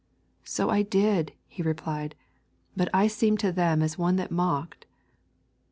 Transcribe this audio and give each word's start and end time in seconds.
'So 0.43 0.71
I 0.71 0.81
did,' 0.81 1.33
he 1.47 1.61
replied, 1.61 2.15
'but 2.75 2.89
I 2.91 3.05
seemed 3.05 3.39
to 3.41 3.51
them 3.51 3.83
as 3.83 3.99
one 3.99 4.15
that 4.15 4.31
mocked.' 4.31 4.87